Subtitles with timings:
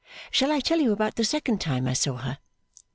[0.31, 2.39] Shall I tell you about the second time I saw her?